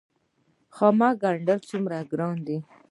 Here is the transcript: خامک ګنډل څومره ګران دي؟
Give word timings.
خامک 0.75 1.15
ګنډل 1.21 1.59
څومره 1.69 1.97
ګران 2.11 2.35
دي؟ 2.47 2.57